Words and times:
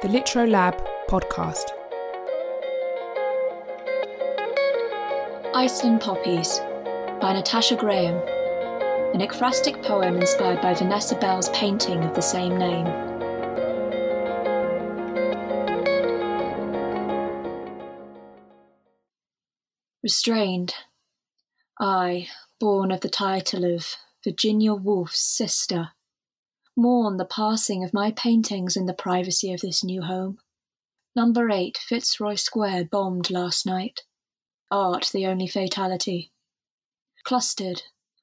the 0.00 0.06
Litro 0.06 0.48
Lab 0.48 0.76
podcast. 1.08 1.72
Iceland 5.56 6.00
Poppies 6.00 6.60
by 7.20 7.32
Natasha 7.32 7.74
Graham, 7.74 8.14
an 9.12 9.20
ekphrastic 9.20 9.82
poem 9.82 10.14
inspired 10.18 10.60
by 10.60 10.74
Vanessa 10.74 11.16
Bell's 11.16 11.48
painting 11.48 12.04
of 12.04 12.14
the 12.14 12.20
same 12.20 12.56
name. 12.56 12.86
Restrained, 20.04 20.74
I, 21.80 22.28
born 22.60 22.92
of 22.92 23.00
the 23.00 23.08
title 23.08 23.64
of 23.64 23.96
Virginia 24.22 24.74
Woolf's 24.74 25.18
sister, 25.18 25.88
mourn 26.78 27.16
the 27.16 27.24
passing 27.24 27.82
of 27.82 27.92
my 27.92 28.12
paintings 28.12 28.76
in 28.76 28.86
the 28.86 28.94
privacy 28.94 29.52
of 29.52 29.60
this 29.60 29.82
new 29.82 30.00
home. 30.00 30.38
Number 31.16 31.50
8 31.50 31.76
Fitzroy 31.76 32.36
Square 32.36 32.84
bombed 32.84 33.30
last 33.30 33.66
night. 33.66 34.02
Art 34.70 35.10
the 35.12 35.26
only 35.26 35.48
fatality. 35.48 36.30
Clustered, 37.24 37.82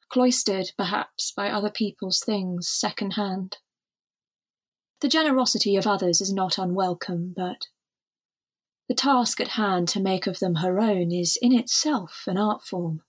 cloistered 0.10 0.72
perhaps 0.78 1.34
by 1.36 1.50
other 1.50 1.70
people's 1.70 2.22
things 2.26 2.70
second 2.70 3.12
hand. 3.12 3.58
The 5.02 5.10
generosity 5.10 5.76
of 5.76 5.86
others 5.86 6.22
is 6.22 6.32
not 6.32 6.58
unwelcome, 6.58 7.34
but 7.36 7.68
the 8.88 8.96
task 8.96 9.42
at 9.42 9.50
hand 9.50 9.90
to 9.90 10.00
make 10.00 10.28
of 10.28 10.40
them 10.40 10.56
her 10.56 10.80
own 10.80 11.12
is 11.12 11.38
in 11.42 11.52
itself 11.52 12.24
an 12.26 12.38
art 12.38 12.64
form. 12.64 13.02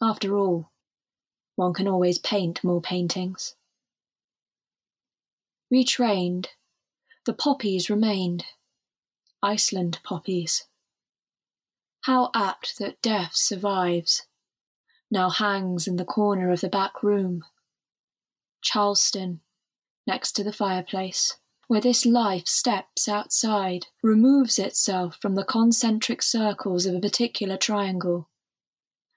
After 0.00 0.38
all, 0.38 0.70
one 1.56 1.74
can 1.74 1.86
always 1.86 2.18
paint 2.18 2.64
more 2.64 2.80
paintings. 2.80 3.54
Retrained, 5.72 6.46
the 7.26 7.32
poppies 7.32 7.88
remained. 7.88 8.44
Iceland 9.40 10.00
poppies. 10.02 10.66
How 12.02 12.30
apt 12.34 12.78
that 12.78 13.00
death 13.00 13.36
survives, 13.36 14.26
now 15.10 15.30
hangs 15.30 15.86
in 15.86 15.94
the 15.94 16.04
corner 16.04 16.50
of 16.50 16.60
the 16.60 16.68
back 16.68 17.02
room. 17.04 17.44
Charleston, 18.62 19.42
next 20.06 20.32
to 20.32 20.44
the 20.44 20.52
fireplace, 20.52 21.36
where 21.68 21.80
this 21.80 22.04
life 22.04 22.48
steps 22.48 23.06
outside, 23.06 23.86
removes 24.02 24.58
itself 24.58 25.18
from 25.22 25.36
the 25.36 25.44
concentric 25.44 26.20
circles 26.20 26.84
of 26.84 26.96
a 26.96 27.00
particular 27.00 27.56
triangle. 27.56 28.28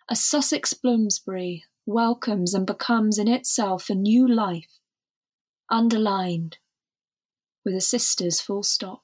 A 0.07 0.15
Sussex 0.15 0.73
Bloomsbury 0.73 1.63
welcomes 1.87 2.53
and 2.53 2.67
becomes 2.67 3.17
in 3.17 3.27
itself 3.27 3.89
a 3.89 3.95
new 3.95 4.27
life, 4.27 4.79
underlined, 5.73 6.59
with 7.65 7.73
a 7.73 7.81
sister's 7.81 8.39
full 8.39 8.61
stop. 8.61 9.01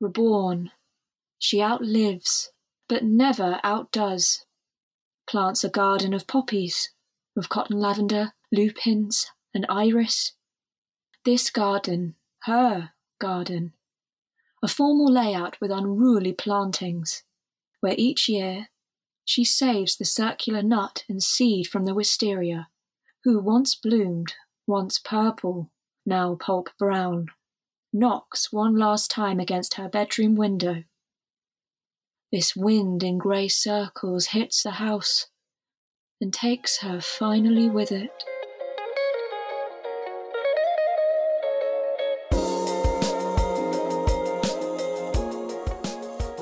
Reborn, 0.00 0.70
she 1.38 1.62
outlives, 1.62 2.50
but 2.86 3.02
never 3.02 3.58
outdoes. 3.64 4.44
Plants 5.26 5.64
a 5.64 5.70
garden 5.70 6.12
of 6.12 6.26
poppies, 6.26 6.90
of 7.34 7.48
cotton 7.48 7.78
lavender, 7.78 8.34
lupins, 8.52 9.30
and 9.54 9.64
iris. 9.70 10.32
This 11.24 11.48
garden, 11.48 12.14
her 12.42 12.90
garden, 13.18 13.72
a 14.62 14.68
formal 14.68 15.10
layout 15.10 15.58
with 15.58 15.70
unruly 15.70 16.34
plantings, 16.34 17.22
where 17.80 17.94
each 17.96 18.28
year 18.28 18.68
she 19.24 19.42
saves 19.42 19.96
the 19.96 20.04
circular 20.04 20.62
nut 20.62 21.04
and 21.08 21.22
seed 21.22 21.66
from 21.66 21.86
the 21.86 21.94
wisteria 21.94 22.68
who 23.24 23.40
once 23.40 23.74
bloomed, 23.74 24.34
once 24.66 24.98
purple, 24.98 25.70
now 26.04 26.36
pulp 26.38 26.68
brown, 26.78 27.26
knocks 27.90 28.52
one 28.52 28.76
last 28.76 29.10
time 29.10 29.40
against 29.40 29.74
her 29.74 29.88
bedroom 29.88 30.36
window. 30.36 30.84
This 32.30 32.54
wind 32.54 33.02
in 33.02 33.16
grey 33.16 33.48
circles 33.48 34.26
hits 34.26 34.62
the 34.62 34.72
house 34.72 35.28
and 36.20 36.34
takes 36.34 36.78
her 36.80 37.00
finally 37.00 37.70
with 37.70 37.92
it. 37.92 38.10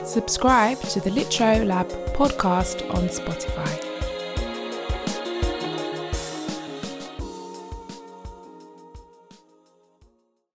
Subscribe 0.04 0.80
to 0.80 1.00
the 1.00 1.10
Litro 1.10 1.64
Lab 1.64 1.88
podcast 2.14 2.92
on 2.92 3.08
Spotify. 3.08 3.91